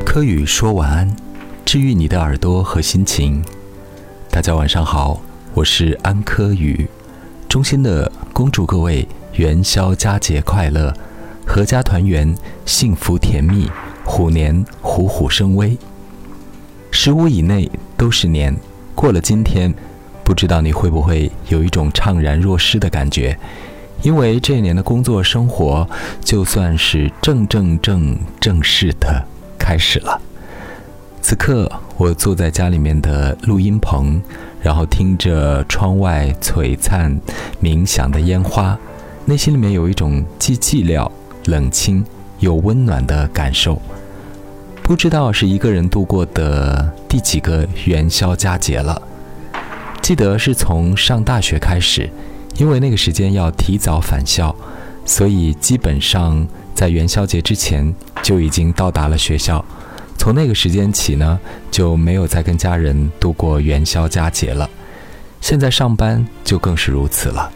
[0.00, 1.16] 柯宇说晚安，
[1.66, 3.44] 治愈你的耳朵和心情。
[4.30, 5.20] 大家晚上好，
[5.52, 6.88] 我是安柯宇，
[7.46, 10.94] 衷心的恭祝各位元宵佳节快乐，
[11.46, 12.34] 阖家团圆，
[12.64, 13.70] 幸福甜蜜，
[14.02, 15.76] 虎年虎虎生威。
[16.90, 18.56] 十五以内都是年，
[18.94, 19.74] 过了今天，
[20.24, 23.38] 不知道你会不会有一种怅然若失的感觉？
[24.00, 25.86] 因为这一年的工作生活，
[26.24, 29.24] 就算是正正正正式的
[29.72, 30.20] 开始了。
[31.22, 34.20] 此刻，我坐在家里面的录音棚，
[34.60, 37.18] 然后听着窗外璀璨
[37.62, 38.78] 冥想的烟花，
[39.24, 41.10] 内心里面有一种既寂寥、
[41.46, 42.04] 冷清
[42.40, 43.80] 又温暖的感受。
[44.82, 49.00] 不知道是一个人度过的第几个元宵佳节了。
[50.02, 52.10] 记得是从上大学开始。
[52.58, 54.54] 因为那个时间要提早返校，
[55.06, 59.62] 所以基本上在元宵节之前就已经到达了学校。
[60.16, 61.38] 从那个时间起呢，
[61.70, 64.70] 就没有再跟家人度过元宵佳节了。
[65.40, 67.50] 现在上班就更是如此了。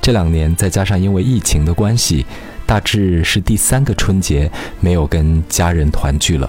[0.00, 2.24] 这两年再加上因为疫情的关系，
[2.64, 6.48] 大致是第三个春节没有跟家人团聚了。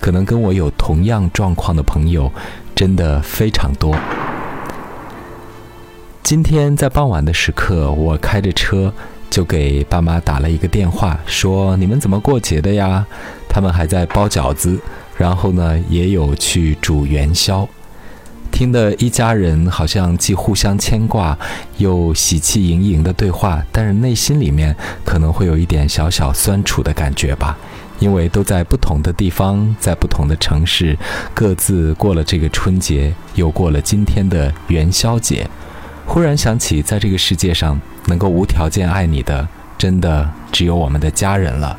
[0.00, 2.32] 可能跟我有同样状况的朋友，
[2.74, 3.96] 真的非常多。
[6.22, 8.92] 今天在傍晚的时刻，我开着车
[9.34, 13.04] 就给爸妈打了一个电话，说：“你们怎么过节的呀？”
[13.50, 14.78] 他们还在包饺子，
[15.16, 17.68] 然后呢，也有去煮元宵。
[18.52, 21.36] 听的一家人好像既互相牵挂，
[21.78, 24.72] 又喜气盈盈的对话，但是内心里面
[25.04, 27.58] 可能会有一点小小酸楚的感觉吧，
[27.98, 30.96] 因为都在不同的地方，在不同的城市，
[31.34, 35.44] 各自过了这个春节，又过了今天的元宵节。
[36.06, 41.76] 忽然想起，在这个世界上，能够无条件爱你的，真的只有我们的家人了。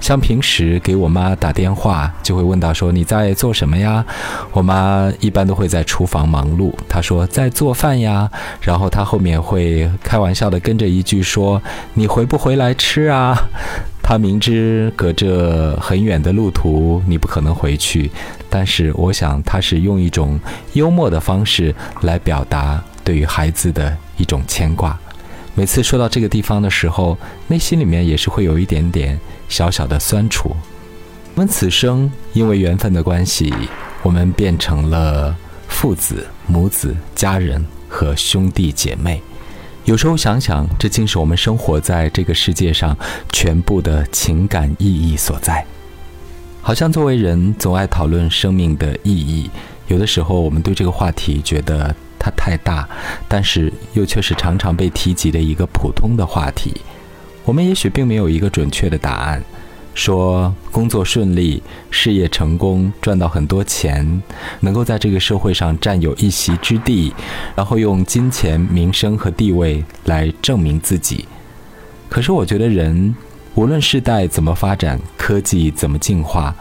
[0.00, 4.02] 像平时给我妈打电话，就会问到说你在做什么呀？
[4.50, 8.28] 我妈一般都会在厨房忙碌，她说在做饭呀。
[8.62, 11.62] 然后她后面会开玩笑的跟着一句说
[11.92, 13.36] 你回不回来吃啊？
[14.02, 18.10] 她明知隔着很远的路途你不可能回去，
[18.48, 20.40] 但是我想她是用一种
[20.72, 22.82] 幽默的方式来表达。
[23.10, 24.96] 对于孩子的一种牵挂，
[25.56, 30.54] 每次说到这个地方的时候，内心里面也是会有一点点小小的酸楚。
[31.34, 33.52] 我们此生因为缘分的关系，
[34.04, 39.20] 我们变成了父子、母子、家人和兄弟姐妹。
[39.84, 42.96] 有时候想想，这竟是我们生活在这个世界上
[43.32, 45.66] 全部的情感意义所在。
[46.62, 49.50] 好像作为人，总爱讨论生命的意义。
[49.88, 51.92] 有的时候，我们对这个话题觉得。
[52.20, 52.86] 它太大，
[53.26, 56.82] 但是又却是常常被提及的一个普通的话题。
[57.46, 59.42] 我们也许并没有一个准确的答案，
[59.94, 64.22] 说工作顺利、事业成功、赚到很多钱，
[64.60, 67.12] 能够在这个社会上占有一席之地，
[67.56, 71.24] 然后用金钱、名声和地位来证明自己。
[72.10, 73.14] 可是，我觉得人
[73.54, 76.54] 无论世代怎么发展，科技怎么进化，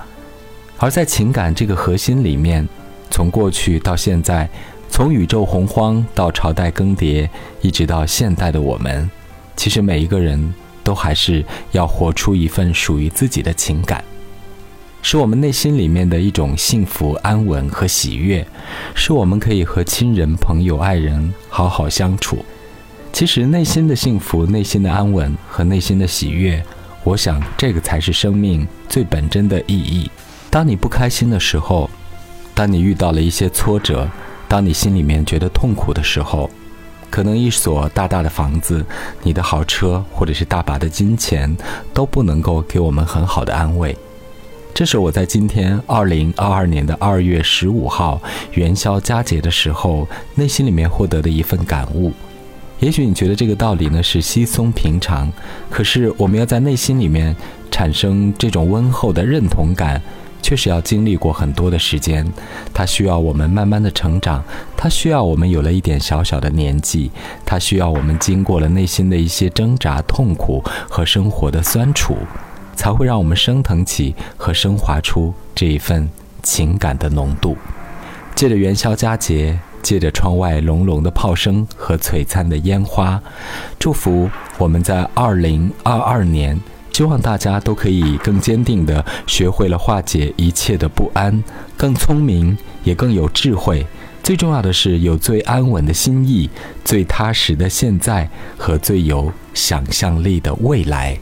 [0.78, 2.68] 而在情感这个核心里面，
[3.12, 4.50] 从过去到现在。
[4.91, 7.29] 从宇宙洪荒到朝代更迭，
[7.61, 9.09] 一直到现代的我们，
[9.55, 14.03] 其实每一个人都还是要活出一份属于自己的情感，
[15.01, 18.45] 是我们内心里面的一种幸福、安稳和喜悦，
[18.94, 22.44] 是我们可以和亲人、朋友、爱人好好相处。
[23.13, 26.61] 其实内心的幸福、内心的安稳和内心的喜悦，
[27.03, 30.11] 我想这个才是生命最本真的意义。
[30.50, 31.89] 当你不开心的时候，
[32.53, 34.09] 当你遇到了一些挫折。
[34.50, 36.50] 当你心里面觉得痛苦的时候，
[37.12, 38.84] 可能一所大大的房子、
[39.22, 41.56] 你的豪车或者是大把的金钱，
[41.94, 43.96] 都不能够给我们很好的安慰。
[44.74, 48.22] 这是我在今天二零二二年的二月十五号
[48.54, 52.12] 元宵佳节的时候，内心里面获得的一份感悟。
[52.80, 55.31] 也许你觉得这个道理呢是稀松平常，
[55.70, 57.36] 可是我们要在内心里面
[57.70, 60.02] 产生这种温厚的认同感。
[60.41, 62.25] 确实要经历过很多的时间，
[62.74, 64.44] 它需要我们慢慢的成长，
[64.75, 67.12] 它需要我们有了一点小小的年纪，
[67.45, 72.18] 它需要我们经过了内心的一些挣扎、痛苦和生活的酸楚，
[72.75, 76.09] 才会让我们升腾起和升华出这一份
[76.42, 77.56] 情感的浓度。
[78.33, 83.21] 借着元宵佳节，借着窗外隆隆的炮声和璀璨的烟花，
[83.77, 86.59] 祝福我们在二零二二年。
[86.91, 91.44] 希望大家都可以更坚定地学会了化解一切的不安，
[91.77, 93.86] 更聪明，也更有智慧。
[94.21, 96.50] 最重要的是有最安稳的心意，
[96.83, 101.18] 最踏实的现在和最有想象力的未来。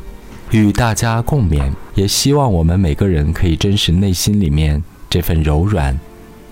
[0.51, 1.71] 与大家共勉。
[1.97, 5.99] 也希望我们每个人可以珍视内心里面这份柔软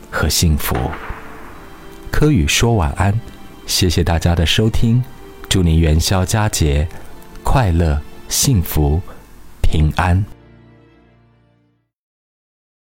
[0.09, 0.75] 和幸福。
[2.09, 3.21] 柯宇说晚安，
[3.67, 5.03] 谢谢大家的收听，
[5.47, 6.87] 祝你元宵佳节
[7.43, 9.01] 快乐、幸福、
[9.61, 10.25] 平安。